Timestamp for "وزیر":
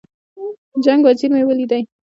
1.07-1.29